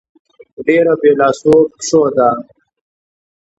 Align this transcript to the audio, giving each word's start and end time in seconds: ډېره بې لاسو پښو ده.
ډېره 0.65 0.93
بې 1.01 1.11
لاسو 1.19 1.55
پښو 1.75 2.01
ده. 2.17 2.29